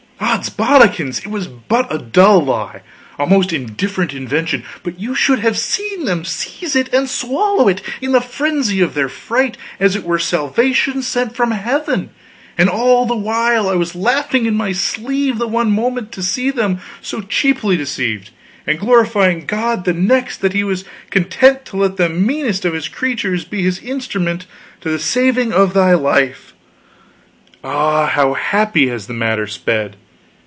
Odsbodikins, 0.23 1.19
it 1.19 1.27
was 1.27 1.47
but 1.47 1.93
a 1.93 1.97
dull 1.97 2.41
lie, 2.45 2.83
a 3.19 3.25
most 3.25 3.51
indifferent 3.51 4.13
invention, 4.13 4.63
but 4.83 4.99
you 4.99 5.13
should 5.15 5.39
have 5.39 5.57
seen 5.57 6.05
them 6.05 6.23
seize 6.23 6.75
it 6.75 6.93
and 6.93 7.09
swallow 7.09 7.67
it, 7.67 7.81
in 8.01 8.11
the 8.13 8.21
frenzy 8.21 8.81
of 8.81 8.93
their 8.93 9.09
fright, 9.09 9.57
as 9.79 9.95
it 9.95 10.03
were 10.03 10.19
salvation 10.19 11.01
sent 11.01 11.35
from 11.35 11.49
heaven; 11.51 12.11
and 12.57 12.69
all 12.69 13.05
the 13.07 13.15
while 13.15 13.75
was 13.77 13.95
I 13.95 13.99
laughing 13.99 14.45
in 14.45 14.53
my 14.55 14.71
sleeve 14.73 15.37
the 15.39 15.47
one 15.47 15.71
moment, 15.71 16.11
to 16.13 16.23
see 16.23 16.49
them 16.51 16.79
so 17.01 17.21
cheaply 17.21 17.75
deceived, 17.75 18.29
and 18.67 18.79
glorifying 18.79 19.45
God 19.47 19.83
the 19.85 19.93
next, 19.93 20.37
that 20.37 20.53
He 20.53 20.63
was 20.63 20.85
content 21.09 21.65
to 21.65 21.77
let 21.77 21.97
the 21.97 22.09
meanest 22.09 22.63
of 22.63 22.73
His 22.73 22.87
creatures 22.87 23.43
be 23.43 23.63
His 23.63 23.79
instrument 23.79 24.45
to 24.81 24.89
the 24.91 24.99
saving 24.99 25.51
of 25.51 25.73
thy 25.73 25.93
life. 25.95 26.53
Ah 27.63 28.05
how 28.05 28.35
happy 28.35 28.87
has 28.87 29.07
the 29.07 29.13
matter 29.13 29.45
sped! 29.47 29.95